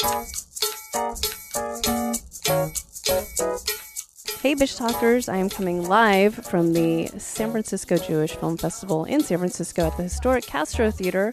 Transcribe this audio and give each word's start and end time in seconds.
Hey, 0.00 0.14
Bitch 4.54 4.76
Talkers. 4.76 5.28
I 5.28 5.36
am 5.36 5.48
coming 5.48 5.88
live 5.88 6.34
from 6.34 6.72
the 6.72 7.06
San 7.18 7.50
Francisco 7.52 7.96
Jewish 7.96 8.34
Film 8.34 8.56
Festival 8.56 9.04
in 9.04 9.22
San 9.22 9.38
Francisco 9.38 9.86
at 9.86 9.96
the 9.96 10.02
historic 10.02 10.44
Castro 10.44 10.90
Theater 10.90 11.32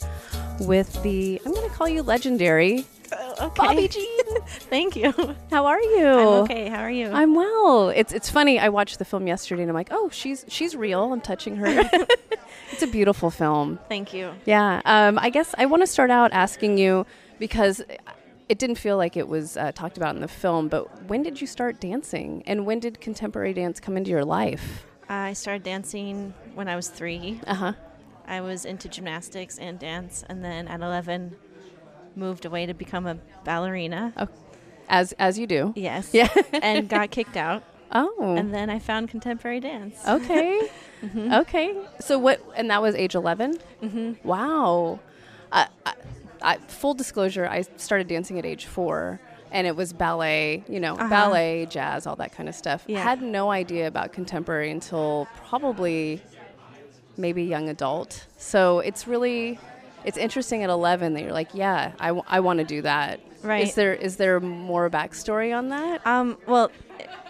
with 0.60 1.02
the, 1.04 1.42
I'm 1.46 1.54
going 1.54 1.68
to 1.70 1.76
call 1.76 1.89
you 1.89 2.04
legendary, 2.04 2.86
Okay. 3.42 3.51
Bobby 3.58 3.87
Jean. 3.89 4.42
Thank 4.69 4.96
you. 4.96 5.12
How 5.49 5.65
are 5.65 5.81
you? 5.81 6.05
I'm 6.07 6.28
okay. 6.43 6.69
How 6.69 6.79
are 6.81 6.91
you? 6.91 7.09
I'm 7.12 7.35
well. 7.35 7.89
It's 7.89 8.13
it's 8.13 8.29
funny. 8.29 8.57
I 8.57 8.69
watched 8.69 8.99
the 8.99 9.05
film 9.05 9.28
yesterday 9.28 9.63
and 9.63 9.69
I'm 9.71 9.75
like, 9.75 9.89
oh, 9.91 10.07
she's 10.13 10.46
she's 10.47 10.78
real. 10.78 11.12
I'm 11.12 11.19
touching 11.19 11.57
her. 11.57 11.67
it's 12.71 12.83
a 12.83 12.87
beautiful 12.87 13.29
film. 13.29 13.79
Thank 13.89 14.13
you. 14.13 14.31
Yeah. 14.46 14.81
Um, 14.85 15.19
I 15.19 15.29
guess 15.29 15.53
I 15.57 15.65
want 15.65 15.83
to 15.83 15.87
start 15.87 16.09
out 16.09 16.31
asking 16.31 16.77
you 16.77 17.05
because 17.38 17.81
it 18.52 18.59
didn't 18.59 18.76
feel 18.76 18.98
like 18.98 19.16
it 19.16 19.30
was 19.30 19.55
uh, 19.55 19.71
talked 19.71 19.95
about 19.95 20.13
in 20.13 20.20
the 20.20 20.27
film, 20.27 20.67
but 20.67 21.05
when 21.05 21.23
did 21.23 21.39
you 21.39 21.48
start 21.48 21.80
dancing 21.80 22.44
and 22.45 22.66
when 22.66 22.81
did 22.81 22.99
contemporary 22.99 23.53
dance 23.53 23.80
come 23.80 23.95
into 23.95 24.09
your 24.12 24.25
life? 24.25 24.85
I 25.08 25.31
started 25.31 25.63
dancing 25.63 26.34
when 26.53 26.67
I 26.67 26.75
was 26.75 26.89
three. 26.89 27.39
Uh 27.48 27.53
huh. 27.53 27.73
I 28.27 28.41
was 28.41 28.66
into 28.66 28.89
gymnastics 28.89 29.58
and 29.58 29.80
dance, 29.80 30.25
and 30.27 30.44
then 30.44 30.67
at 30.67 30.81
11, 30.81 31.38
moved 32.17 32.44
away 32.44 32.66
to 32.66 32.73
become 32.73 33.08
a 33.08 33.16
ballerina. 33.45 34.11
Oh, 34.17 34.27
as 34.89 35.13
as 35.13 35.39
you 35.39 35.47
do. 35.47 35.72
Yes. 35.77 36.09
Yeah. 36.13 36.27
and 36.53 36.89
got 36.89 37.09
kicked 37.17 37.38
out. 37.38 37.63
Oh. 37.94 38.36
And 38.36 38.53
then 38.53 38.70
I 38.70 38.80
found 38.80 39.08
contemporary 39.08 39.61
dance. 39.61 39.97
okay. 40.05 40.70
Mm-hmm. 41.02 41.33
Okay. 41.33 41.75
So 41.99 42.20
what? 42.20 42.39
And 42.55 42.70
that 42.70 42.80
was 42.80 42.94
age 42.94 43.16
11. 43.16 43.58
Mm-hmm. 43.81 44.27
Wow. 44.27 44.99
I, 45.52 45.67
I, 45.83 45.94
I, 46.41 46.58
full 46.58 46.94
disclosure, 46.94 47.48
I 47.48 47.62
started 47.77 48.08
dancing 48.08 48.38
at 48.40 48.45
age 48.45 48.66
four. 48.66 49.20
And 49.54 49.68
it 49.68 49.76
was 49.76 49.91
ballet, 49.91 50.64
you 50.70 50.80
know, 50.80 50.94
Uh-huh. 50.94 51.09
ballet, 51.09 51.66
jazz, 51.70 52.08
all 52.08 52.16
that 52.16 52.31
kind 52.31 52.48
of 52.48 52.56
stuff. 52.56 52.86
Yeah. 52.88 53.03
Had 53.03 53.22
no 53.22 53.52
idea 53.52 53.86
about 53.88 54.14
contemporary 54.14 54.72
until 54.72 55.28
probably 55.50 56.22
maybe 57.17 57.44
young 57.44 57.67
adult. 57.67 58.28
So 58.38 58.80
it's 58.80 59.08
really, 59.08 59.59
it's 60.06 60.17
interesting 60.17 60.64
at 60.64 60.70
11 60.70 61.14
that 61.16 61.23
you're 61.23 61.33
like, 61.33 61.50
yeah, 61.53 61.92
I, 62.00 62.08
w- 62.08 62.23
I 62.30 62.39
want 62.39 62.59
to 62.59 62.66
do 62.66 62.81
that. 62.83 63.20
Right. 63.44 63.67
Is 63.67 63.76
there 63.76 63.94
is 63.94 64.16
there 64.17 64.39
more 64.39 64.89
backstory 64.89 65.53
on 65.53 65.67
that? 65.70 66.05
Um, 66.08 66.38
well, 66.48 66.72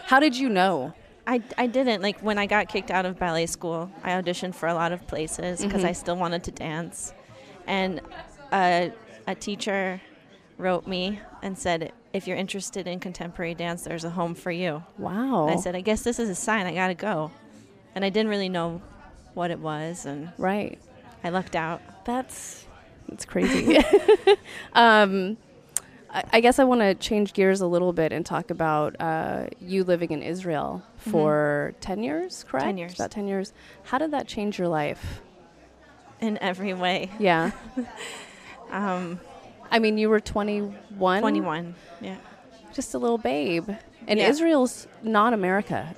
How 0.06 0.20
did 0.20 0.38
you 0.38 0.48
know? 0.50 0.94
I, 1.26 1.42
I 1.58 1.66
didn't. 1.68 2.02
Like, 2.04 2.20
when 2.20 2.38
I 2.38 2.46
got 2.46 2.68
kicked 2.68 2.92
out 2.92 3.06
of 3.06 3.18
ballet 3.18 3.46
school, 3.48 3.90
I 4.04 4.12
auditioned 4.12 4.54
for 4.54 4.68
a 4.68 4.74
lot 4.74 4.92
of 4.92 5.08
places 5.08 5.62
because 5.64 5.82
Mhm. 5.84 5.88
I 5.88 5.92
still 5.94 6.18
wanted 6.18 6.44
to 6.44 6.52
dance. 6.52 7.14
And 7.66 8.02
a, 8.52 8.92
a 9.28 9.36
teacher 9.36 10.02
wrote 10.58 10.88
me 10.88 11.20
and 11.42 11.58
said, 11.58 11.92
if 12.14 12.28
you're 12.28 12.38
interested 12.38 12.88
in 12.88 13.00
contemporary 13.00 13.56
dance, 13.56 13.84
there's 13.84 14.04
a 14.04 14.10
home 14.10 14.36
for 14.36 14.52
you. 14.52 14.84
Wow. 14.98 15.48
And 15.48 15.58
I 15.58 15.62
said, 15.62 15.76
I 15.76 15.82
guess 15.82 16.04
this 16.04 16.20
is 16.20 16.30
a 16.30 16.36
sign. 16.36 16.66
I 16.66 16.74
got 16.74 16.88
to 16.88 16.94
go. 16.94 17.32
And 17.96 18.06
I 18.06 18.10
didn't 18.10 18.30
really 18.30 18.50
know 18.50 18.82
what 19.34 19.52
it 19.52 19.60
was. 19.60 20.06
And 20.06 20.32
right. 20.38 20.78
I 21.24 21.30
lucked 21.30 21.56
out. 21.56 21.82
That's 22.06 22.66
that's 23.08 23.26
crazy. 23.26 23.78
um, 24.74 25.38
I, 26.10 26.24
I 26.34 26.40
guess 26.42 26.60
I 26.60 26.64
want 26.64 26.82
to 26.82 26.96
change 26.96 27.34
gears 27.34 27.62
a 27.62 27.68
little 27.68 27.94
bit 27.94 28.12
and 28.12 28.26
talk 28.26 28.50
about 28.50 28.96
uh, 29.00 29.48
you 29.60 29.84
living 29.84 30.12
in 30.12 30.24
Israel 30.24 30.84
for 30.98 31.74
ten 31.82 32.04
years, 32.04 32.46
correct? 32.48 32.66
10 32.66 32.78
years. 32.78 32.94
About 32.96 33.12
ten 33.12 33.28
years. 33.28 33.54
How 33.84 33.98
did 33.98 34.12
that 34.12 34.28
change 34.28 34.58
your 34.58 34.68
life? 34.68 35.22
In 36.22 36.38
every 36.38 36.74
way. 36.74 37.12
Yeah. 37.20 37.52
Um, 38.72 39.20
I 39.70 39.80
mean, 39.80 39.98
you 39.98 40.10
were 40.10 40.20
twenty-one. 40.20 41.22
21. 41.22 41.76
Yeah. 42.02 42.16
Just 42.74 42.94
a 42.94 42.98
little 42.98 43.18
babe, 43.18 43.70
and 44.08 44.20
Yeah. 44.20 44.30
Israel's 44.30 44.88
not 45.04 45.34
America 45.34 45.94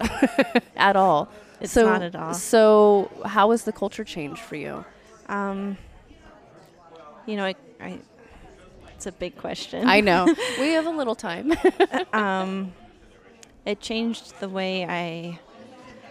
at 0.75 0.95
all. 0.95 1.29
It's 1.61 1.71
so, 1.71 1.85
not 1.85 2.01
at 2.01 2.15
all. 2.15 2.33
So, 2.33 3.11
how 3.25 3.51
has 3.51 3.63
the 3.63 3.71
culture 3.71 4.03
changed 4.03 4.41
for 4.41 4.55
you? 4.55 4.83
Um, 5.29 5.77
you 7.25 7.37
know, 7.37 7.45
I, 7.45 7.55
I, 7.79 7.99
it's 8.95 9.05
a 9.05 9.11
big 9.11 9.37
question. 9.37 9.87
I 9.87 10.01
know 10.01 10.25
we 10.59 10.69
have 10.71 10.85
a 10.85 10.89
little 10.89 11.15
time. 11.15 11.53
um, 12.13 12.73
it 13.65 13.79
changed 13.79 14.39
the 14.39 14.49
way 14.49 14.85
I 14.85 15.39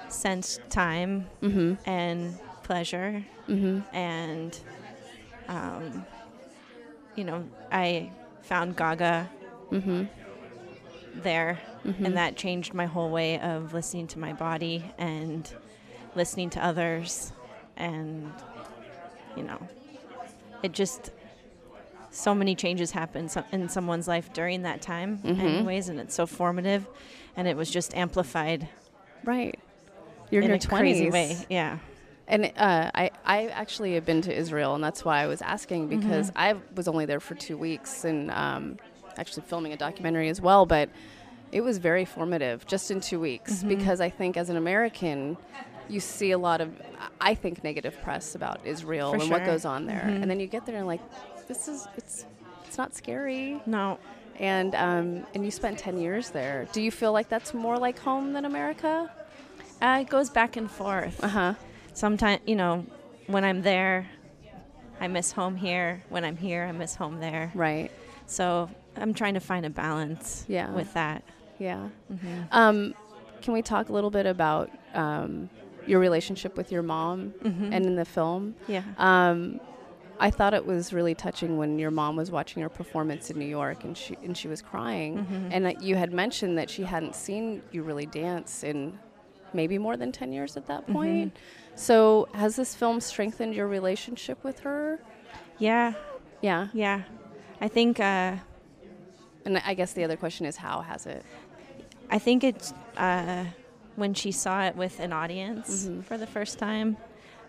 sensed 0.08 0.60
time 0.70 1.26
mm-hmm. 1.42 1.74
and 1.88 2.38
pleasure, 2.62 3.24
Mm-hmm. 3.48 3.80
and 3.94 4.58
um, 5.48 6.06
you 7.16 7.24
know, 7.24 7.44
I 7.70 8.10
found 8.42 8.76
Gaga 8.76 9.28
Mm-hmm. 9.70 10.04
there, 11.22 11.58
Mhm. 11.84 12.04
and 12.06 12.16
that 12.16 12.36
changed 12.36 12.74
my 12.74 12.86
whole 12.86 13.10
way 13.10 13.38
of 13.40 13.72
listening 13.72 14.06
to 14.08 14.18
my 14.18 14.32
body 14.32 14.84
and 14.98 15.50
listening 16.14 16.50
to 16.50 16.64
others, 16.64 17.32
and 17.76 18.30
you 19.36 19.42
know, 19.42 19.58
it 20.62 20.72
just 20.72 21.10
so 22.10 22.34
many 22.34 22.54
changes 22.54 22.90
happen 22.90 23.30
in 23.52 23.68
someone's 23.70 24.06
life 24.06 24.30
during 24.34 24.62
that 24.62 24.82
time, 24.82 25.18
Mhm. 25.24 25.38
anyways, 25.40 25.88
and 25.88 25.98
it's 25.98 26.14
so 26.14 26.26
formative, 26.26 26.86
and 27.36 27.48
it 27.48 27.56
was 27.56 27.70
just 27.70 27.94
amplified 27.96 28.68
Right. 29.24 29.58
You're 30.30 30.42
in, 30.42 30.50
a 30.50 30.58
crazy 30.58 31.08
20s. 31.08 31.12
way. 31.12 31.36
Yeah. 31.48 31.78
And 32.28 32.46
uh, 32.56 32.90
I, 32.94 33.10
I 33.24 33.46
actually 33.48 33.94
have 33.94 34.04
been 34.06 34.22
to 34.22 34.34
Israel, 34.34 34.74
and 34.74 34.82
that's 34.82 35.04
why 35.04 35.20
I 35.22 35.26
was 35.26 35.42
asking 35.42 35.88
because 35.88 36.28
Mm-hmm. 36.30 36.38
I 36.38 36.54
was 36.74 36.88
only 36.88 37.04
there 37.04 37.20
for 37.20 37.34
two 37.34 37.56
weeks 37.58 38.04
and 38.04 38.30
um, 38.30 38.78
actually 39.18 39.42
filming 39.46 39.72
a 39.72 39.76
documentary 39.76 40.28
as 40.28 40.40
well. 40.40 40.64
But 40.64 40.88
it 41.50 41.60
was 41.62 41.78
very 41.78 42.04
formative 42.04 42.66
just 42.66 42.90
in 42.90 43.00
two 43.00 43.20
weeks 43.20 43.58
Mm-hmm. 43.58 43.68
because 43.68 44.00
I 44.00 44.08
think 44.08 44.36
as 44.36 44.48
an 44.50 44.56
American, 44.56 45.36
you 45.88 46.00
see 46.00 46.30
a 46.30 46.38
lot 46.38 46.60
of, 46.60 46.70
I 47.20 47.34
think, 47.34 47.62
negative 47.64 48.00
press 48.02 48.34
about 48.34 48.60
Israel 48.64 49.10
For 49.12 49.20
and 49.20 49.30
what 49.30 49.44
goes 49.44 49.64
on 49.64 49.86
there, 49.86 50.04
Mhm. 50.06 50.22
and 50.22 50.30
then 50.30 50.38
you 50.40 50.46
get 50.46 50.64
there 50.64 50.76
and 50.76 50.86
like, 50.86 51.00
this 51.48 51.68
is 51.68 51.86
it's 51.96 52.24
it's 52.66 52.78
not 52.78 52.94
scary. 52.94 53.60
No. 53.66 53.98
And 54.38 54.74
um, 54.76 55.26
and 55.34 55.44
you 55.44 55.50
spent 55.50 55.76
ten 55.78 55.98
years 56.00 56.30
there. 56.30 56.66
Do 56.72 56.80
you 56.80 56.90
feel 56.90 57.12
like 57.12 57.28
that's 57.28 57.52
more 57.52 57.76
like 57.78 57.98
home 57.98 58.32
than 58.32 58.44
America? 58.46 59.10
Uh, 59.82 59.98
it 60.02 60.08
goes 60.08 60.30
back 60.30 60.56
and 60.56 60.70
forth. 60.70 61.22
Uh 61.22 61.28
huh. 61.28 61.54
Sometimes, 61.94 62.40
you 62.46 62.56
know, 62.56 62.86
when 63.26 63.44
I'm 63.44 63.62
there, 63.62 64.08
I 65.00 65.08
miss 65.08 65.32
home 65.32 65.56
here. 65.56 66.02
When 66.08 66.24
I'm 66.24 66.36
here, 66.36 66.64
I 66.64 66.72
miss 66.72 66.94
home 66.94 67.20
there. 67.20 67.50
Right. 67.54 67.90
So 68.26 68.70
I'm 68.96 69.14
trying 69.14 69.34
to 69.34 69.40
find 69.40 69.66
a 69.66 69.70
balance 69.70 70.44
Yeah. 70.48 70.70
with 70.72 70.92
that. 70.94 71.22
Yeah. 71.58 71.88
hmm 72.08 72.42
Um, 72.50 72.94
can 73.40 73.52
we 73.52 73.62
talk 73.62 73.88
a 73.88 73.92
little 73.92 74.10
bit 74.10 74.26
about 74.26 74.70
um, 74.94 75.48
your 75.86 75.98
relationship 76.00 76.56
with 76.56 76.70
your 76.70 76.82
mom 76.82 77.34
Mhm. 77.42 77.70
and 77.72 77.86
in 77.86 77.96
the 77.96 78.04
film? 78.04 78.54
Yeah. 78.68 78.82
Um, 78.98 79.60
I 80.20 80.30
thought 80.30 80.54
it 80.54 80.64
was 80.64 80.92
really 80.92 81.14
touching 81.14 81.58
when 81.58 81.78
your 81.80 81.90
mom 81.90 82.14
was 82.14 82.30
watching 82.30 82.60
your 82.60 82.68
performance 82.68 83.30
in 83.30 83.38
New 83.38 83.46
York 83.46 83.82
and 83.82 83.96
she 83.96 84.16
and 84.22 84.36
she 84.36 84.46
was 84.46 84.62
crying, 84.62 85.18
Mhm. 85.26 85.48
and 85.50 85.64
that 85.66 85.82
you 85.82 85.96
had 85.96 86.12
mentioned 86.12 86.56
that 86.58 86.70
she 86.70 86.84
hadn't 86.84 87.16
seen 87.16 87.62
you 87.72 87.82
really 87.82 88.06
dance 88.06 88.62
in 88.62 88.98
maybe 89.52 89.78
more 89.78 89.96
than 89.96 90.12
ten 90.12 90.32
years 90.32 90.56
at 90.56 90.66
that 90.66 90.86
point. 90.86 91.36
So 91.74 92.28
has 92.34 92.56
this 92.56 92.74
film 92.74 93.00
strengthened 93.00 93.54
your 93.54 93.66
relationship 93.66 94.42
with 94.44 94.60
her? 94.60 95.00
Yeah. 95.58 95.94
Yeah, 96.40 96.68
Yeah. 96.72 97.02
I 97.60 97.68
think 97.68 98.00
uh, 98.00 98.36
and 99.44 99.58
I 99.64 99.74
guess 99.74 99.92
the 99.92 100.02
other 100.04 100.16
question 100.16 100.46
is 100.46 100.56
how 100.56 100.80
has 100.80 101.06
it? 101.06 101.24
I 102.10 102.18
think 102.18 102.42
it's 102.44 102.74
uh, 102.96 103.44
when 103.96 104.14
she 104.14 104.32
saw 104.32 104.64
it 104.64 104.74
with 104.76 104.98
an 105.00 105.12
audience 105.12 105.86
Mhm. 105.86 106.02
for 106.04 106.18
the 106.18 106.26
first 106.26 106.58
time. 106.58 106.96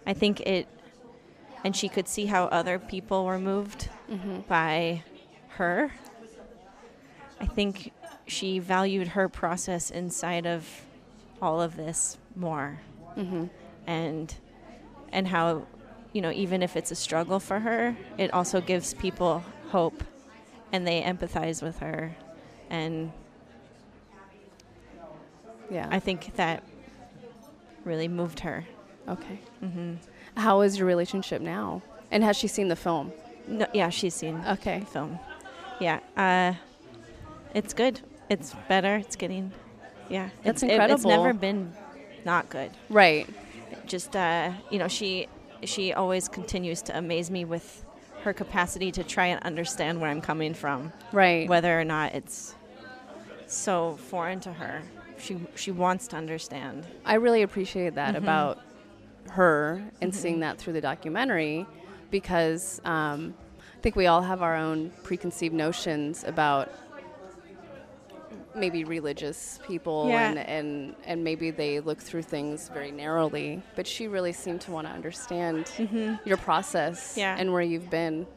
I 0.06 0.14
think 0.14 0.42
it, 0.42 0.68
and 1.64 1.76
she 1.76 1.90
could 1.90 2.08
see 2.08 2.26
how 2.28 2.46
other 2.46 2.78
people 2.80 3.26
were 3.26 3.40
moved 3.40 3.90
Mm-hmm. 4.12 4.42
by 4.48 5.02
her. 5.58 5.92
I 7.42 7.46
think 7.48 7.92
she 8.28 8.60
valued 8.60 9.10
her 9.10 9.28
process 9.28 9.90
inside 9.90 10.46
of 10.46 10.68
all 11.42 11.60
of 11.62 11.76
this 11.76 12.18
more, 12.36 12.80
Mm-hmm. 13.18 13.46
And 13.88 14.34
and 15.12 15.28
how, 15.28 15.66
you 16.14 16.22
know, 16.22 16.32
even 16.32 16.62
if 16.64 16.76
it's 16.76 16.92
a 16.92 16.96
struggle 16.96 17.40
for 17.40 17.60
her, 17.60 17.96
it 18.18 18.34
also 18.34 18.62
gives 18.62 18.94
people 18.96 19.44
hope, 19.70 20.04
and 20.72 20.88
they 20.88 21.02
empathize 21.02 21.62
with 21.62 21.80
her, 21.80 22.16
and 22.70 23.12
Yeah. 25.70 25.88
I 25.92 26.00
think 26.00 26.36
that 26.36 26.64
really 27.86 28.08
moved 28.08 28.40
her. 28.42 28.66
okay. 29.08 29.40
hmm 29.60 29.94
How 30.38 30.62
is 30.62 30.78
your 30.78 30.88
relationship 30.88 31.42
now? 31.42 31.82
And 32.12 32.24
has 32.24 32.38
she 32.38 32.48
seen 32.48 32.68
the 32.68 32.76
film? 32.76 33.12
No, 33.48 33.66
yeah, 33.74 33.90
she's 33.90 34.14
seen 34.14 34.42
Okay. 34.48 34.80
the 34.80 34.86
film. 34.86 35.20
Yeah, 35.80 36.00
uh, 36.16 36.54
it's 37.54 37.74
good. 37.74 38.00
It's 38.30 38.56
better. 38.70 38.96
It's 38.96 39.16
getting, 39.16 39.52
yeah. 40.10 40.30
That's 40.44 40.64
it's, 40.64 40.72
it- 40.72 40.90
it's 40.92 41.04
never 41.06 41.34
been 41.34 41.74
not 42.26 42.50
good. 42.50 42.72
Right. 42.90 43.28
Just 43.86 44.16
uh, 44.16 44.52
you 44.70 44.80
know, 44.80 44.88
she 44.88 45.28
she 45.64 45.94
always 45.94 46.28
continues 46.28 46.82
to 46.84 46.98
amaze 46.98 47.30
me 47.32 47.46
with 47.46 47.86
her 48.24 48.34
capacity 48.34 48.92
to 48.92 49.04
try 49.04 49.28
and 49.28 49.42
understand 49.44 50.00
where 50.00 50.10
I'm 50.10 50.22
coming 50.22 50.54
from, 50.54 50.92
Right. 51.12 51.48
whether 51.50 51.78
or 51.80 51.84
not 51.84 52.14
it's 52.16 52.56
so 53.48 53.98
foreign 54.10 54.40
to 54.42 54.54
her. 54.54 54.82
She 55.18 55.38
she 55.56 55.72
wants 55.72 56.08
to 56.10 56.16
understand. 56.18 56.86
I 57.06 57.16
really 57.16 57.42
appreciate 57.44 57.96
that 57.96 58.16
Mm-hmm. 58.16 58.24
about 58.24 58.60
her 59.32 59.82
and 60.02 60.14
seeing 60.14 60.42
that 60.42 60.58
through 60.58 60.74
the 60.74 60.82
documentary 60.82 61.66
because 62.12 62.80
um, 62.86 63.34
I 63.78 63.82
think 63.82 63.96
we 63.96 64.06
all 64.08 64.22
have 64.22 64.42
our 64.42 64.56
own 64.56 64.92
preconceived 65.04 65.56
notions 65.56 66.24
about 66.24 66.70
maybe 68.56 68.84
religious 68.84 69.60
people 69.68 70.08
Yeah. 70.10 70.30
and, 70.30 70.40
and, 70.40 70.96
and 71.06 71.24
maybe 71.24 71.50
they 71.52 71.80
look 71.80 72.00
through 72.00 72.22
things 72.24 72.70
very 72.70 72.92
narrowly. 72.92 73.62
But 73.76 73.88
she 73.88 74.08
really 74.08 74.34
seemed 74.34 74.62
to 74.62 74.72
want 74.72 74.88
to 74.88 74.94
understand 74.94 75.70
your 76.26 76.38
process 76.38 77.12
Mm-hmm. 77.12 77.20
Yeah. 77.20 77.36
and 77.40 77.52
where 77.54 77.62
you've 77.64 77.90
been. 77.90 78.28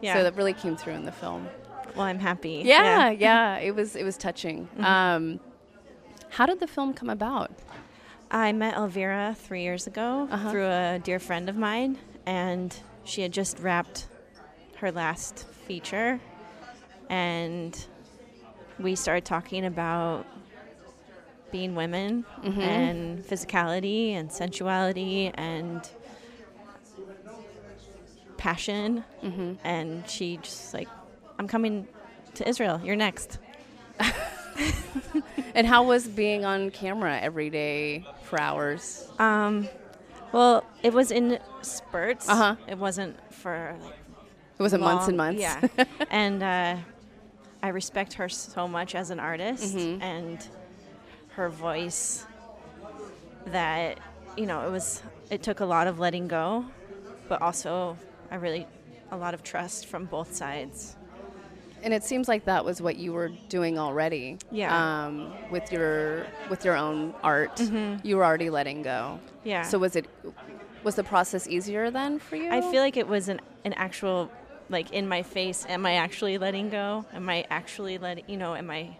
Yeah. 0.00 0.14
So 0.14 0.22
that 0.24 0.36
really 0.36 0.52
came 0.54 0.76
through 0.76 0.94
in 0.94 1.04
the 1.04 1.12
film. 1.12 1.48
well, 1.96 2.06
I'm 2.06 2.18
happy. 2.18 2.62
Yeah, 2.64 3.10
yeah, 3.10 3.56
it 3.68 3.74
was 3.74 3.94
it 3.96 4.04
was 4.04 4.16
touching. 4.16 4.66
Mm-hmm. 4.66 4.84
Um, 4.84 5.40
how 6.30 6.46
did 6.46 6.58
the 6.60 6.66
film 6.66 6.94
come 6.94 7.10
about? 7.10 7.50
I 8.30 8.52
met 8.52 8.74
Elvira 8.76 9.36
three 9.38 9.62
years 9.62 9.86
ago 9.86 10.26
Uh-huh. 10.30 10.50
through 10.50 10.66
a 10.66 10.98
dear 11.04 11.18
friend 11.18 11.48
of 11.48 11.56
mine, 11.56 11.98
and 12.26 12.74
she 13.04 13.20
had 13.22 13.30
just 13.32 13.58
wrapped 13.60 14.06
her 14.76 14.90
last 14.90 15.46
feature, 15.66 16.18
and 17.10 17.86
we 18.82 18.94
started 18.96 19.24
talking 19.24 19.64
about 19.64 20.26
being 21.50 21.74
women 21.74 22.24
Mm-hmm. 22.42 22.60
and 22.60 23.18
physicality 23.24 24.12
and 24.12 24.30
sensuality 24.32 25.30
and 25.34 25.88
passion, 28.36 29.04
Mm-hmm. 29.22 29.52
and 29.64 30.08
she 30.08 30.38
just 30.38 30.74
like, 30.74 30.88
I'm 31.38 31.46
coming 31.48 31.86
to 32.34 32.48
Israel. 32.48 32.80
You're 32.84 32.96
next. 32.96 33.38
And 35.54 35.66
how 35.66 35.82
was 35.82 36.08
being 36.08 36.46
on 36.46 36.70
camera 36.70 37.18
every 37.20 37.50
day 37.50 38.06
for 38.22 38.40
hours? 38.40 39.06
Um, 39.18 39.68
well, 40.32 40.64
it 40.82 40.94
was 40.94 41.10
in 41.10 41.38
spurts. 41.60 42.26
Uh-huh. 42.26 42.56
It 42.66 42.78
wasn't 42.78 43.16
for 43.34 43.76
like 43.82 43.92
It 44.58 44.62
wasn't 44.62 44.82
months 44.82 45.08
and 45.08 45.16
months. 45.18 45.40
Yeah, 45.42 45.60
and 46.10 46.42
uh, 46.42 46.76
I 47.62 47.68
respect 47.68 48.14
her 48.14 48.28
so 48.28 48.66
much 48.66 48.94
as 48.94 49.10
an 49.10 49.20
artist 49.20 49.76
Mm-hmm. 49.76 50.02
and 50.02 50.46
her 51.36 51.48
voice. 51.48 52.26
That 53.46 53.98
you 54.36 54.46
know, 54.46 54.66
it 54.66 54.70
was. 54.70 55.02
It 55.30 55.42
took 55.42 55.60
a 55.60 55.64
lot 55.64 55.86
of 55.86 55.98
letting 55.98 56.28
go, 56.28 56.64
but 57.28 57.42
also 57.42 57.96
I 58.30 58.36
really 58.36 58.66
a 59.10 59.16
lot 59.16 59.34
of 59.34 59.42
trust 59.42 59.86
from 59.86 60.04
both 60.06 60.34
sides. 60.34 60.96
And 61.82 61.92
it 61.92 62.04
seems 62.04 62.28
like 62.28 62.44
that 62.44 62.64
was 62.64 62.80
what 62.80 62.96
you 62.96 63.12
were 63.12 63.30
doing 63.48 63.78
already. 63.78 64.38
Yeah. 64.52 64.70
Um, 65.06 65.32
with 65.50 65.72
your 65.72 66.26
with 66.48 66.64
your 66.64 66.76
own 66.76 67.14
art, 67.24 67.60
you 68.04 68.16
were 68.16 68.24
already 68.24 68.50
letting 68.50 68.82
go. 68.82 69.18
Mm-hmm. 69.18 69.48
Yeah. 69.48 69.62
So 69.62 69.78
was 69.78 69.96
it 69.96 70.06
was 70.84 70.94
the 70.94 71.04
process 71.04 71.48
easier 71.48 71.90
then 71.90 72.18
for 72.20 72.36
you? 72.36 72.48
I 72.50 72.60
feel 72.60 72.80
like 72.80 72.96
it 72.96 73.08
was 73.08 73.28
an 73.28 73.40
an 73.64 73.72
actual 73.72 74.30
like 74.72 74.92
in 74.92 75.06
my 75.06 75.22
face. 75.22 75.64
Am 75.68 75.86
I 75.86 75.94
actually 75.94 76.38
letting 76.38 76.70
go? 76.70 77.04
Am 77.12 77.28
I 77.28 77.44
actually 77.50 77.98
letting 77.98 78.24
you 78.26 78.36
know? 78.36 78.54
Am 78.54 78.70
I? 78.70 78.96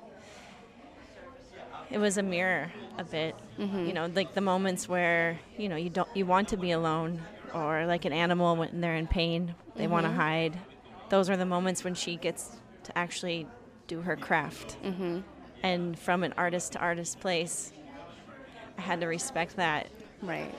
It 1.91 1.99
was 1.99 2.17
a 2.17 2.23
mirror 2.23 2.73
a 2.97 3.05
bit, 3.05 3.35
mm-hmm. 3.59 3.87
you 3.87 3.93
know, 3.93 4.07
like 4.15 4.35
the 4.35 4.41
moments 4.41 4.89
where 4.89 5.39
you 5.59 5.69
know 5.69 5.77
you 5.77 5.91
don't 5.91 6.09
you 6.15 6.25
want 6.25 6.49
to 6.49 6.57
be 6.57 6.71
alone, 6.71 7.21
or 7.53 7.87
like 7.87 8.05
an 8.05 8.13
animal 8.13 8.57
when 8.57 8.81
they're 8.81 8.97
in 8.97 9.07
pain, 9.07 9.55
they 9.77 9.87
want 9.87 10.05
to 10.05 10.11
mm-hmm. 10.11 10.21
hide. 10.21 10.59
Those 11.09 11.29
are 11.29 11.37
the 11.37 11.47
moments 11.47 11.85
when 11.85 11.95
she 11.95 12.17
gets 12.17 12.57
to 12.85 12.97
actually 12.97 13.47
do 13.87 14.01
her 14.01 14.17
craft. 14.17 14.77
Mm-hmm. 14.83 15.21
And 15.63 15.99
from 15.99 16.25
an 16.25 16.35
artist 16.37 16.73
to 16.73 16.81
artist 16.81 17.21
place, 17.21 17.73
I 18.79 18.81
had 18.81 19.01
to 19.01 19.07
respect 19.07 19.57
that 19.57 19.89
right. 20.23 20.55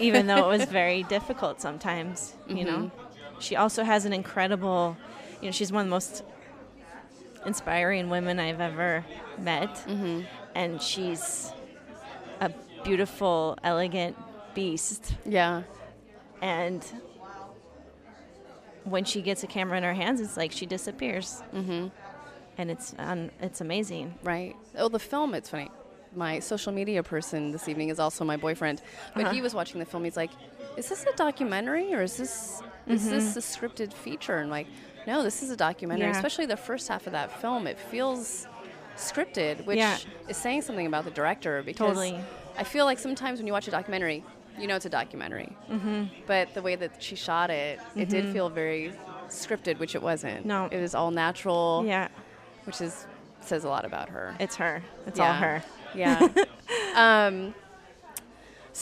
even 0.00 0.26
though 0.26 0.50
it 0.50 0.58
was 0.58 0.64
very 0.70 1.02
difficult 1.04 1.60
sometimes, 1.60 2.34
you 2.48 2.64
know. 2.64 2.78
Mm-hmm. 2.78 3.07
She 3.40 3.56
also 3.56 3.84
has 3.84 4.04
an 4.04 4.12
incredible, 4.12 4.96
you 5.40 5.46
know, 5.46 5.52
she's 5.52 5.70
one 5.72 5.82
of 5.82 5.86
the 5.86 5.90
most 5.90 6.22
inspiring 7.46 8.10
women 8.10 8.38
I've 8.40 8.60
ever 8.60 9.04
met. 9.38 9.84
And 10.54 10.82
she's 10.82 11.52
a 12.40 12.50
beautiful, 12.84 13.56
elegant 13.62 14.16
beast. 14.54 15.14
Yeah. 15.24 15.62
And 16.42 16.84
when 18.84 19.04
she 19.04 19.22
gets 19.22 19.42
a 19.42 19.46
camera 19.46 19.76
in 19.78 19.84
her 19.84 19.94
hands, 19.94 20.20
it's 20.20 20.36
like 20.36 20.52
she 20.52 20.66
disappears. 20.66 21.42
Mm-hmm. 21.54 21.88
And 22.58 22.70
it's 22.70 22.94
um, 22.98 23.30
it's 23.40 23.60
amazing. 23.60 24.14
Right. 24.24 24.56
Oh, 24.76 24.88
the 24.88 24.98
film. 24.98 25.34
It's 25.34 25.48
funny. 25.50 25.70
My 26.16 26.40
social 26.40 26.72
media 26.72 27.02
person 27.02 27.52
this 27.52 27.68
evening 27.68 27.90
is 27.90 28.00
also 28.00 28.24
my 28.24 28.36
boyfriend, 28.36 28.82
but 29.14 29.26
Uh-huh. 29.26 29.34
he 29.34 29.42
was 29.42 29.54
watching 29.54 29.78
the 29.78 29.84
film. 29.86 30.04
He's 30.04 30.16
like, 30.16 30.30
"Is 30.78 30.88
this 30.88 31.04
a 31.04 31.16
documentary 31.16 31.94
or 31.94 32.02
is 32.02 32.16
this 32.16 32.62
is 32.86 33.08
this 33.10 33.36
a 33.36 33.40
scripted 33.40 33.92
feature?" 33.92 34.38
And 34.38 34.50
like, 34.50 34.66
no, 35.06 35.22
this 35.22 35.42
is 35.42 35.50
a 35.50 35.56
documentary. 35.56 36.06
Mm-hmm. 36.06 36.12
Yeah. 36.14 36.18
Especially 36.18 36.46
the 36.46 36.56
first 36.56 36.88
half 36.88 37.06
of 37.06 37.12
that 37.12 37.40
film, 37.40 37.66
it 37.66 37.78
feels 37.78 38.46
scripted, 38.96 39.64
which 39.64 39.78
Yeah. 39.78 39.96
is 40.28 40.36
saying 40.36 40.62
something 40.62 40.86
about 40.86 41.04
the 41.04 41.10
director. 41.10 41.62
Because 41.62 41.96
Totally. 41.96 42.18
I 42.56 42.64
feel 42.64 42.84
like 42.84 42.98
sometimes 42.98 43.38
when 43.38 43.46
you 43.46 43.52
watch 43.52 43.68
a 43.68 43.70
documentary, 43.70 44.24
you 44.58 44.66
know 44.66 44.76
it's 44.76 44.86
a 44.86 44.90
documentary, 44.90 45.56
mm-hmm. 45.70 46.04
but 46.26 46.52
the 46.54 46.62
way 46.62 46.74
that 46.76 47.02
she 47.02 47.14
shot 47.14 47.48
it, 47.50 47.78
it 47.94 48.08
did 48.08 48.32
feel 48.32 48.48
very 48.48 48.92
scripted, 49.28 49.78
which 49.78 49.94
it 49.94 50.02
wasn't. 50.02 50.40
Mm-hmm. 50.40 50.48
No. 50.48 50.68
it 50.70 50.80
was 50.80 50.94
all 50.94 51.10
natural 51.10 51.84
Yeah, 51.86 52.08
which 52.64 52.80
is 52.80 53.06
says 53.40 53.64
a 53.64 53.68
lot 53.68 53.84
about 53.84 54.08
her. 54.10 54.34
it's 54.40 54.56
her. 54.56 54.82
It's 55.06 55.20
all 55.20 55.32
her. 55.32 55.62
Yeah. 55.94 56.28
um, 56.94 57.54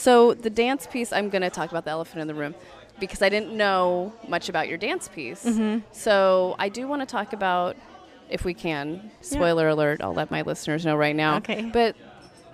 so 0.03 0.33
the 0.33 0.49
dance 0.49 0.83
piece, 0.93 1.11
I'm 1.11 1.29
going 1.29 1.41
to 1.41 1.49
talk 1.49 1.69
about 1.71 1.85
the 1.85 1.91
elephant 1.91 2.21
in 2.21 2.27
the 2.27 2.35
room 2.35 2.53
because 2.99 3.21
I 3.21 3.29
didn't 3.29 3.53
know 3.55 4.13
much 4.27 4.49
about 4.49 4.67
your 4.67 4.77
dance 4.77 5.07
piece. 5.07 5.43
Mm-hmm. 5.45 5.79
So 5.91 6.55
I 6.59 6.69
do 6.69 6.87
want 6.87 7.01
to 7.01 7.05
talk 7.17 7.33
about, 7.33 7.75
if 8.29 8.45
we 8.45 8.53
can, 8.53 9.11
spoiler 9.21 9.67
alert. 9.69 10.01
I'll 10.01 10.13
let 10.13 10.29
my 10.31 10.41
listeners 10.43 10.85
know 10.85 10.95
right 10.95 11.15
now. 11.15 11.37
Okay. 11.37 11.61
But 11.79 11.95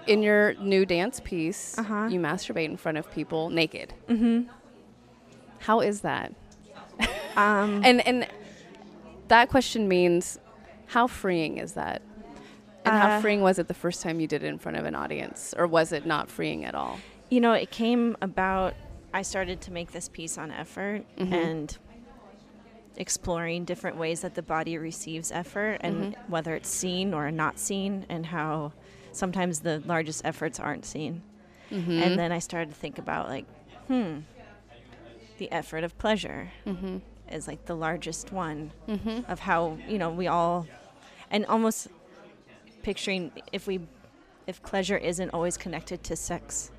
in 0.07 0.21
your 0.21 0.53
new 0.55 0.85
dance 0.85 1.21
piece, 1.23 1.77
Uh-huh. 1.77 2.07
you 2.11 2.19
masturbate 2.19 2.65
in 2.65 2.77
front 2.77 2.97
of 2.97 3.09
people 3.11 3.49
naked. 3.49 3.93
Mm-hmm. 4.09 4.49
How 5.59 5.79
is 5.81 6.01
that? 6.01 6.33
Um, 7.35 7.81
And 7.83 8.05
and 8.07 8.27
that 9.29 9.49
question 9.49 9.87
means, 9.87 10.37
how 10.85 11.07
freeing 11.07 11.57
is 11.57 11.73
that? 11.73 12.01
And 12.85 12.93
how 13.01 13.09
Uh, 13.17 13.21
freeing 13.21 13.41
was 13.41 13.57
it 13.57 13.67
the 13.67 13.73
first 13.73 14.03
time 14.03 14.19
you 14.19 14.27
did 14.27 14.43
it 14.43 14.47
in 14.47 14.59
front 14.59 14.77
of 14.77 14.85
an 14.85 14.93
audience, 14.93 15.55
or 15.57 15.65
was 15.65 15.91
it 15.91 16.05
not 16.05 16.29
freeing 16.29 16.63
at 16.63 16.75
all? 16.75 17.00
You 17.33 17.41
know, 17.41 17.53
it 17.53 17.71
came 17.71 18.15
about. 18.21 18.75
I 19.11 19.23
started 19.23 19.59
to 19.61 19.71
make 19.71 19.91
this 19.91 20.07
piece 20.07 20.37
on 20.37 20.51
effort 20.51 21.03
mm-hmm. 21.17 21.33
and 21.33 21.77
exploring 22.95 23.65
different 23.65 23.97
ways 23.97 24.21
that 24.21 24.35
the 24.35 24.43
body 24.43 24.77
receives 24.77 25.31
effort 25.31 25.79
and 25.81 25.95
mm-hmm. 25.95 26.31
whether 26.31 26.53
it's 26.53 26.69
seen 26.69 27.11
or 27.11 27.31
not 27.31 27.57
seen, 27.57 28.05
and 28.07 28.27
how 28.27 28.71
sometimes 29.11 29.61
the 29.61 29.81
largest 29.87 30.21
efforts 30.23 30.59
aren't 30.59 30.85
seen. 30.85 31.23
Mm-hmm. 31.71 32.03
And 32.03 32.19
then 32.19 32.31
I 32.31 32.37
started 32.37 32.69
to 32.69 32.75
think 32.75 32.99
about, 32.99 33.29
like, 33.29 33.45
hmm, 33.87 34.19
the 35.39 35.51
effort 35.51 35.83
of 35.83 35.97
pleasure 35.97 36.51
is 37.31 37.47
like 37.47 37.65
the 37.65 37.75
largest 37.75 38.31
one 38.31 38.71
of 39.27 39.39
how, 39.39 39.79
you 39.87 39.97
know, 39.97 40.11
we 40.11 40.27
all, 40.27 40.67
and 41.31 41.47
almost 41.47 41.87
picturing 42.83 43.31
if 43.51 43.65
we, 43.65 43.79
if 44.45 44.61
pleasure 44.61 44.97
isn't 44.97 45.31
always 45.31 45.57
connected 45.57 46.03
to 46.03 46.15
sex. 46.15 46.69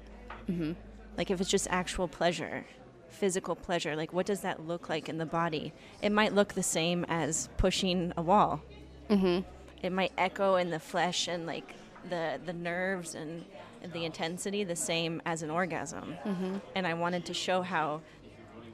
Like 1.16 1.30
if 1.30 1.40
it's 1.40 1.50
just 1.50 1.68
actual 1.70 2.08
pleasure, 2.08 2.64
physical 3.08 3.54
pleasure, 3.54 3.96
like 3.96 4.12
what 4.12 4.26
does 4.26 4.40
that 4.40 4.66
look 4.66 4.88
like 4.88 5.08
in 5.08 5.18
the 5.18 5.26
body? 5.26 5.72
It 6.02 6.12
might 6.12 6.34
look 6.34 6.54
the 6.54 6.62
same 6.62 7.04
as 7.08 7.48
pushing 7.56 8.12
a 8.16 8.22
wall. 8.22 8.60
Mm-hmm. 9.08 9.48
It 9.82 9.92
might 9.92 10.12
echo 10.18 10.56
in 10.56 10.70
the 10.70 10.80
flesh 10.80 11.28
and 11.28 11.46
like 11.46 11.74
the 12.08 12.40
the 12.44 12.52
nerves 12.52 13.14
and 13.14 13.44
the 13.92 14.04
intensity 14.04 14.64
the 14.64 14.76
same 14.76 15.20
as 15.26 15.42
an 15.42 15.50
orgasm. 15.50 16.16
Mm-hmm. 16.24 16.56
And 16.74 16.86
I 16.86 16.94
wanted 16.94 17.24
to 17.26 17.34
show 17.34 17.62
how 17.62 18.00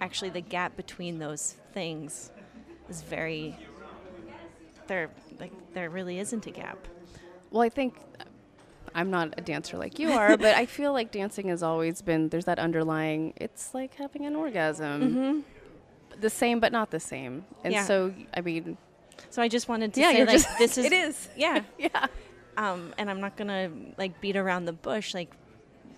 actually 0.00 0.31
the 0.31 0.41
gap 0.41 0.77
between 0.77 1.19
those 1.19 1.57
things 1.73 2.31
is 2.89 3.03
very 3.03 3.57
there 4.87 5.11
like 5.39 5.53
there 5.75 5.91
really 5.91 6.19
isn't 6.19 6.47
a 6.47 6.50
gap. 6.50 6.79
Well, 7.50 7.62
I 7.62 7.69
think 7.69 7.97
I'm 8.94 9.11
not 9.11 9.35
a 9.38 9.40
dancer 9.40 9.76
like 9.78 9.99
you 9.99 10.11
are, 10.12 10.37
but 10.37 10.54
I 10.56 10.66
feel 10.66 10.92
like 10.92 11.12
dancing 11.12 11.49
has 11.49 11.62
always 11.62 12.02
been 12.02 12.28
there's 12.28 12.47
that 12.47 12.59
underlying. 12.59 13.32
It's 13.37 13.73
like 13.75 13.94
having 13.94 14.26
an 14.26 14.35
orgasm, 14.37 15.44
the 16.20 16.30
same 16.30 16.61
but 16.61 16.73
not 16.73 16.90
the 16.90 17.00
same. 17.00 17.44
And 17.64 17.73
Yeah. 17.73 17.85
so, 17.85 18.12
I 18.35 18.40
mean, 18.40 18.76
So 19.30 19.42
I 19.42 19.49
just 19.49 19.68
wanted 19.68 19.94
to 19.94 20.00
Yeah, 20.00 20.12
say 20.12 20.20
like 20.25 20.30
just- 20.30 20.59
this 20.59 20.78
is 20.78 20.85
it 20.90 20.92
is. 20.92 21.28
yeah 21.37 21.62
yeah, 21.78 22.06
um, 22.56 22.92
and 22.99 23.09
I'm 23.11 23.20
not 23.20 23.37
gonna 23.37 23.70
like 23.97 24.20
beat 24.20 24.37
around 24.37 24.64
the 24.64 24.73
bush. 24.73 25.14
Like 25.14 25.30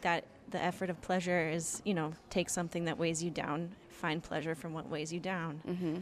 that, 0.03 0.25
the 0.51 0.61
effort 0.63 0.91
of 0.91 1.01
pleasure 1.01 1.49
is, 1.49 1.81
you 1.85 1.95
know, 1.95 2.13
take 2.29 2.51
something 2.51 2.85
that 2.87 2.99
weighs 2.99 3.23
you 3.23 3.31
down 3.31 3.71
find 3.89 4.21
pleasure 4.23 4.55
from 4.57 4.73
what 4.75 4.89
weighs 4.89 5.13
you 5.13 5.21
down. 5.21 5.61
Mm-hmm. 5.67 5.97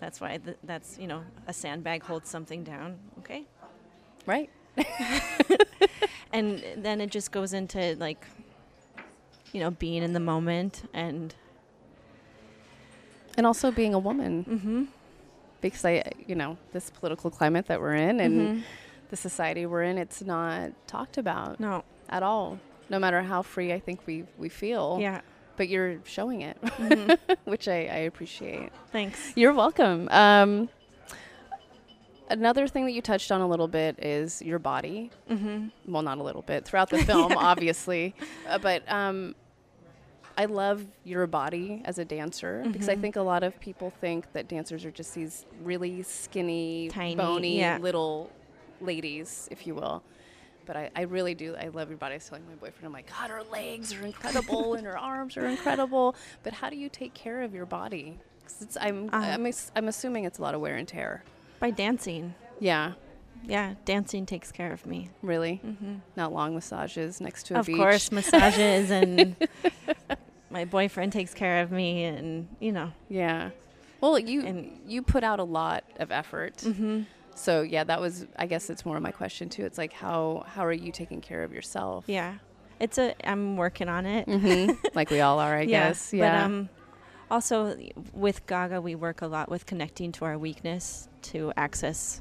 That's 0.00 0.20
why 0.22 0.38
th- 0.38 0.56
that's 0.64 0.98
you 0.98 1.06
know 1.06 1.22
a 1.46 1.52
sandbag 1.52 2.02
holds 2.02 2.28
something 2.30 2.64
down. 2.64 2.98
Okay, 3.20 3.44
Right. 4.26 4.50
and 6.32 6.62
then 6.76 7.00
it 7.00 7.10
just 7.10 7.30
goes 7.32 7.52
into 7.52 7.96
like 7.98 8.24
you 9.52 9.60
know 9.60 9.70
being 9.70 10.02
in 10.02 10.12
the 10.12 10.20
moment 10.20 10.88
and 10.94 11.34
And 13.36 13.46
also 13.46 13.70
being 13.70 13.94
a 13.94 13.98
woman, 13.98 14.44
mm-hmm, 14.44 14.84
because 15.62 15.84
I, 15.86 16.02
you 16.26 16.34
know, 16.34 16.58
this 16.72 16.90
political 16.90 17.30
climate 17.30 17.66
that 17.68 17.80
we're 17.80 17.94
in 17.94 18.20
and 18.20 18.34
mm-hmm. 18.40 18.60
the 19.08 19.16
society 19.16 19.64
we're 19.64 19.84
in, 19.84 19.96
it's 19.96 20.20
not 20.22 20.70
talked 20.86 21.16
about 21.18 21.58
no 21.58 21.82
at 22.10 22.22
all. 22.22 22.58
No 22.90 22.98
matter 22.98 23.22
how 23.22 23.40
free 23.42 23.72
I 23.72 23.80
think 23.80 24.00
we 24.06 24.24
we 24.36 24.48
feel. 24.50 24.98
yeah 25.00 25.20
But 25.56 25.68
you're 25.68 26.00
showing 26.04 26.42
it, 26.42 26.58
mhm. 26.62 27.18
which 27.44 27.68
I, 27.68 27.86
I 27.86 28.00
appreciate. 28.10 28.70
thanks 28.90 29.32
You're 29.34 29.54
welcome. 29.54 30.08
Um, 30.10 30.68
another 32.32 32.66
thing 32.66 32.84
that 32.86 32.92
you 32.92 33.02
touched 33.02 33.30
on 33.30 33.40
a 33.40 33.46
little 33.48 33.68
bit 33.68 33.98
is 34.04 34.42
your 34.42 34.58
body. 34.58 35.10
mm-hmm. 35.30 35.68
Well, 35.92 36.02
not 36.02 36.18
a 36.18 36.22
little 36.22 36.42
bit 36.42 36.64
throughout 36.64 36.90
the 36.90 36.98
film, 37.04 37.32
obviously, 37.36 38.14
uh, 38.48 38.58
but 38.58 38.82
um, 38.90 39.34
I 40.36 40.46
love 40.46 40.84
your 41.04 41.26
body 41.26 41.82
as 41.84 41.98
a 41.98 42.04
dancer 42.04 42.64
because 42.72 42.88
I 42.88 42.96
Mhm. 42.96 43.00
think 43.02 43.16
a 43.16 43.22
lot 43.22 43.42
of 43.42 43.58
people 43.60 43.92
think 44.00 44.32
that 44.32 44.48
dancers 44.48 44.84
are 44.84 44.90
just 44.90 45.14
these 45.14 45.44
really 45.62 46.02
skinny, 46.02 46.88
Tiny, 46.90 47.14
bony 47.16 47.58
yeah. 47.58 47.78
little 47.80 48.30
ladies, 48.80 49.48
if 49.50 49.66
you 49.66 49.74
will. 49.74 50.02
But 50.64 50.76
I, 50.76 50.90
I 50.94 51.02
really 51.02 51.34
do. 51.34 51.56
I 51.56 51.68
love 51.68 51.88
your 51.88 51.98
body. 51.98 52.14
I 52.14 52.16
was 52.16 52.28
telling 52.28 52.46
my 52.48 52.54
boyfriend, 52.54 52.86
I'm 52.86 52.92
like, 52.92 53.10
God, 53.10 53.30
her 53.30 53.42
legs 53.50 53.92
are 53.92 54.06
incredible 54.06 54.74
and 54.74 54.86
her 54.86 54.96
arms 54.96 55.36
are 55.36 55.44
incredible. 55.46 56.14
But 56.44 56.52
how 56.54 56.70
do 56.70 56.76
you 56.76 56.88
take 56.88 57.14
care 57.14 57.42
of 57.42 57.52
your 57.52 57.66
body? 57.66 58.18
'Cause 58.44 58.62
it's, 58.62 58.76
I'm, 58.80 59.08
Uh, 59.12 59.16
I'm, 59.18 59.46
I'm 59.76 59.88
assuming 59.88 60.24
it's 60.24 60.38
a 60.38 60.42
lot 60.42 60.54
of 60.54 60.60
wear 60.60 60.76
and 60.76 60.86
tear. 60.86 61.24
By 61.62 61.70
dancing 61.70 62.34
Yeah, 62.60 62.92
yeah 63.44 63.74
dancing 63.84 64.26
takes 64.26 64.50
care 64.52 64.72
of 64.72 64.84
me 64.84 65.08
really. 65.22 65.60
mm-hmm. 65.64 65.94
Not 66.16 66.32
long 66.32 66.54
massages 66.54 67.20
next 67.20 67.44
to 67.46 67.54
a 67.54 67.60
of 67.60 67.66
beach. 67.66 67.76
course 67.76 68.12
massages 68.12 68.90
and 68.90 69.36
my 70.50 70.64
boyfriend 70.64 71.12
takes 71.12 71.32
care 71.34 71.62
of 71.62 71.70
me 71.72 72.04
and 72.04 72.48
you 72.60 72.72
know 72.72 72.92
Yeah. 73.08 73.50
Well, 74.00 74.18
you 74.18 74.44
And- 74.44 74.80
you 74.88 75.00
put 75.02 75.22
out 75.22 75.38
a 75.38 75.44
lot 75.44 75.84
of 75.96 76.10
effort. 76.10 76.56
mm-hmm. 76.58 77.02
So 77.36 77.62
yeah, 77.62 77.84
that 77.84 78.00
was 78.00 78.26
I 78.36 78.46
guess 78.46 78.68
it's 78.68 78.84
more 78.84 78.96
of 78.96 79.02
my 79.02 79.12
question 79.12 79.48
too. 79.48 79.64
It's 79.64 79.78
like 79.78 79.92
how 79.92 80.44
how 80.54 80.66
are 80.66 80.72
you 80.72 80.90
taking 80.92 81.20
care 81.20 81.42
of 81.44 81.52
yourself? 81.52 82.04
yeah 82.08 82.34
it's 82.80 82.98
a 82.98 83.14
i'm 83.30 83.56
working 83.56 83.88
on 83.88 84.06
it 84.06 84.24
hmm 84.28 84.72
like 84.94 85.08
we 85.10 85.20
all 85.20 85.38
are, 85.38 85.54
I 85.56 85.62
Yeah, 85.62 85.88
guess. 85.88 86.12
Yeah. 86.12 86.22
But 86.36 86.44
um, 86.44 86.68
also 87.32 87.76
with 88.12 88.46
Gaga, 88.46 88.80
we 88.80 88.94
work 88.94 89.22
a 89.22 89.26
lot 89.26 89.48
with 89.50 89.64
connecting 89.66 90.12
to 90.12 90.24
our 90.24 90.38
weakness 90.38 91.08
to 91.32 91.52
access 91.56 92.20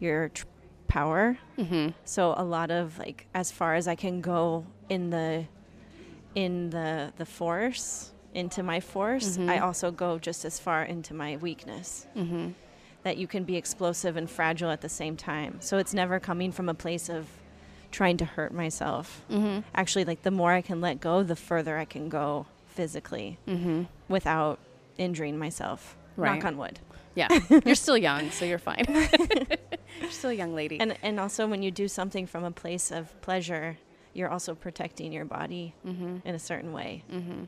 your 0.00 0.28
tr- 0.30 0.46
power. 0.88 1.38
hmm 1.56 1.88
So 2.04 2.34
a 2.36 2.44
lot 2.44 2.70
of 2.70 2.98
like 2.98 3.26
as 3.34 3.50
far 3.50 3.74
as 3.74 3.86
I 3.88 3.94
can 3.94 4.20
go 4.20 4.66
in 4.88 5.10
the 5.10 5.44
in 6.34 6.70
the 6.70 7.12
the 7.16 7.26
force 7.26 8.12
into 8.34 8.62
my 8.62 8.80
force, 8.80 9.36
I 9.36 9.58
Mhm. 9.58 9.62
also 9.62 9.90
go 9.90 10.18
just 10.18 10.44
as 10.44 10.58
far 10.58 10.82
into 10.82 11.12
my 11.14 11.36
weakness. 11.36 12.06
hmm 12.14 12.50
That 13.04 13.16
you 13.16 13.26
can 13.26 13.44
be 13.44 13.56
explosive 13.56 14.16
and 14.16 14.28
fragile 14.30 14.70
at 14.70 14.80
the 14.80 14.88
same 14.88 15.16
time. 15.16 15.52
So 15.60 15.76
it's 15.78 15.92
never 15.94 16.18
coming 16.20 16.52
from 16.52 16.68
a 16.68 16.74
place 16.74 17.08
of 17.08 17.26
trying 17.90 18.16
to 18.18 18.24
hurt 18.24 18.52
myself. 18.52 19.22
hmm 19.28 19.60
Actually, 19.74 20.04
like 20.06 20.22
the 20.22 20.30
more 20.30 20.52
I 20.52 20.62
can 20.62 20.80
let 20.80 21.00
go, 21.00 21.22
the 21.22 21.36
further 21.36 21.76
I 21.78 21.84
can 21.84 22.08
go 22.08 22.46
physically 22.74 23.38
hmm 23.46 23.82
without 24.08 24.58
injuring 24.98 25.38
myself. 25.38 25.96
Right. 26.16 26.36
Knock 26.36 26.44
on 26.44 26.56
wood. 26.58 26.78
Yeah. 27.14 27.28
you're 27.64 27.74
still 27.74 27.96
young, 27.98 28.30
so 28.30 28.44
you're 28.44 28.58
fine. 28.58 28.84
you're 30.00 30.10
still 30.10 30.30
a 30.30 30.34
young 30.34 30.54
lady. 30.54 30.80
And 30.80 30.96
and 31.02 31.20
also 31.20 31.46
when 31.46 31.62
you 31.62 31.70
do 31.70 31.88
something 31.88 32.26
from 32.26 32.44
a 32.44 32.50
place 32.50 32.90
of 32.90 33.18
pleasure, 33.22 33.78
you're 34.14 34.28
also 34.30 34.54
protecting 34.54 35.12
your 35.12 35.24
body 35.24 35.74
hmm 35.82 36.18
in 36.24 36.34
a 36.34 36.38
certain 36.38 36.72
way. 36.72 37.04
hmm 37.10 37.44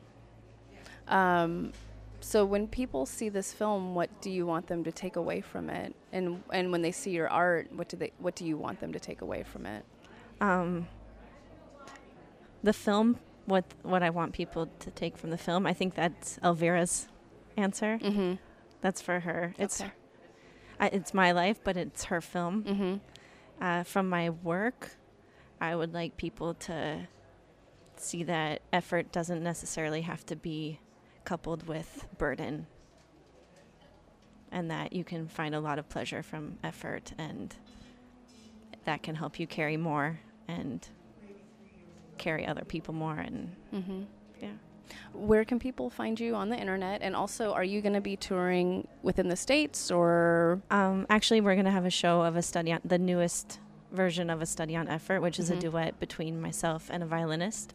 Um, 1.07 1.73
so 2.21 2.43
when 2.45 2.67
people 2.67 3.05
see 3.05 3.29
this 3.29 3.53
film, 3.53 3.93
what 3.93 4.09
do 4.21 4.31
you 4.31 4.47
want 4.47 4.65
them 4.67 4.83
to 4.83 4.91
take 4.91 5.15
away 5.15 5.41
from 5.41 5.69
it? 5.69 5.95
And 6.11 6.41
and 6.51 6.71
when 6.71 6.81
they 6.81 6.91
see 6.91 7.11
your 7.11 7.29
art, 7.29 7.71
what 7.71 7.87
do 7.89 7.97
they 7.97 8.11
what 8.17 8.35
do 8.35 8.45
you 8.45 8.57
want 8.57 8.79
them 8.79 8.91
to 8.93 8.99
take 8.99 9.21
away 9.21 9.43
from 9.43 9.65
it? 9.65 9.83
Um, 10.41 10.87
the 12.63 12.73
film, 12.73 13.19
what 13.45 13.65
what 13.83 14.03
I 14.03 14.09
want 14.09 14.33
people 14.33 14.67
to 14.79 14.91
take 14.91 15.17
from 15.17 15.29
the 15.29 15.37
film, 15.37 15.65
I 15.65 15.73
think 15.73 15.95
that's 15.95 16.37
Elvira's 16.43 17.07
answer. 17.57 17.99
Mm-hmm. 18.01 18.33
That's 18.81 19.01
for 19.01 19.19
her. 19.21 19.53
It's 19.57 19.81
Okay. 19.81 19.91
I, 20.79 20.87
it's 20.87 21.13
my 21.13 21.31
life, 21.31 21.59
but 21.63 21.77
it's 21.77 22.05
her 22.05 22.21
film. 22.21 22.63
Mm-hmm. 22.63 22.95
uh, 23.63 23.83
from 23.83 24.09
my 24.09 24.29
work, 24.29 24.91
I 25.61 25.75
would 25.75 25.93
like 25.93 26.17
people 26.17 26.53
to 26.55 27.07
see 27.95 28.23
that 28.23 28.61
effort 28.73 29.11
doesn't 29.13 29.41
necessarily 29.41 30.01
have 30.01 30.25
to 30.25 30.35
be 30.35 30.79
coupled 31.23 31.67
with 31.67 32.07
burden, 32.17 32.67
and 34.51 34.69
that 34.69 34.91
you 34.91 35.03
can 35.05 35.27
find 35.27 35.55
a 35.55 35.59
lot 35.61 35.79
of 35.79 35.87
pleasure 35.87 36.21
from 36.21 36.57
effort, 36.61 37.13
and 37.17 37.55
that 38.83 39.01
can 39.01 39.15
help 39.15 39.39
you 39.39 39.47
carry 39.47 39.77
more 39.77 40.19
and 40.47 40.89
carry 42.17 42.45
other 42.45 42.63
people 42.65 42.93
more. 42.93 43.15
And 43.17 43.55
Mm-hmm. 43.73 44.01
yeah, 44.41 44.49
Where 45.13 45.45
can 45.45 45.59
people 45.59 45.89
find 45.89 46.19
you 46.19 46.35
on 46.35 46.49
the 46.49 46.57
internet? 46.57 47.01
And 47.01 47.15
also, 47.15 47.53
are 47.53 47.63
you 47.63 47.81
going 47.81 47.93
to 47.93 48.01
be 48.01 48.15
touring 48.15 48.87
within 49.03 49.27
the 49.29 49.35
states 49.35 49.91
or? 49.91 50.61
um, 50.71 51.05
actually, 51.09 51.41
we're 51.41 51.55
gonna 51.55 51.71
have 51.71 51.85
a 51.85 51.89
show 51.89 52.21
of 52.21 52.35
a 52.35 52.41
study 52.41 52.71
on 52.71 52.79
the 52.85 52.97
newest 52.99 53.59
version 53.91 54.29
of 54.29 54.41
a 54.41 54.45
study 54.45 54.75
on 54.75 54.87
effort, 54.87 55.21
which 55.21 55.39
is 55.39 55.49
Mhm. 55.49 55.57
a 55.57 55.59
duet 55.59 55.99
between 55.99 56.41
myself 56.41 56.89
and 56.91 57.01
a 57.01 57.05
violinist, 57.05 57.73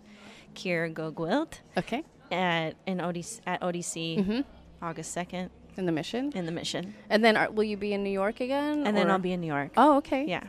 Keir 0.55 0.89
GoGwilt. 0.91 1.61
Okay. 1.79 2.05
at 2.33 2.77
in 2.87 2.99
ODC, 3.01 3.41
at 3.47 3.61
ODC 3.63 4.19
Mm-hmm. 4.19 4.41
August 4.83 5.11
second 5.13 5.51
In 5.77 5.87
the 5.87 5.93
mission, 5.93 6.31
in 6.35 6.47
the 6.47 6.53
Mission, 6.53 6.95
and 7.09 7.25
then 7.25 7.37
are, 7.37 7.51
will 7.51 7.65
you 7.65 7.77
be 7.77 7.93
in 7.93 8.03
New 8.05 8.11
York 8.11 8.41
again? 8.41 8.87
and 8.87 8.97
then 8.97 9.11
I'll 9.11 9.19
be 9.19 9.33
in 9.33 9.41
New 9.41 9.47
York. 9.49 9.73
Oh, 9.77 9.97
okay. 9.99 10.25
Yeah, 10.27 10.45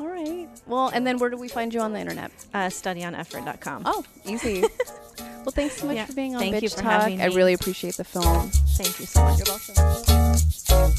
All 0.00 0.08
right. 0.08 0.48
Well, 0.66 0.88
and 0.88 1.06
then 1.06 1.18
where 1.18 1.30
do 1.30 1.36
we 1.36 1.48
find 1.48 1.72
you 1.72 1.80
on 1.80 1.92
the 1.92 2.00
internet? 2.00 2.30
uh, 2.52 2.66
studyoneffort.com. 2.66 3.82
Oh, 3.84 4.04
easy. 4.26 4.60
well, 5.18 5.52
thanks 5.52 5.76
so 5.76 5.86
much 5.86 5.96
Yeah. 5.96 6.06
for 6.06 6.14
being 6.14 6.34
on 6.34 6.40
Thank 6.40 6.56
Bitch 6.56 6.62
you 6.62 6.68
for 6.70 6.76
Talk. 6.82 7.02
having 7.02 7.20
I 7.22 7.26
really 7.26 7.52
appreciate 7.52 7.96
the 7.96 8.04
film. 8.04 8.50
Thank 8.76 8.98
you 9.00 9.06
so 9.06 9.22
much. 9.22 9.38
You're 9.38 9.46
welcome. 9.48 10.94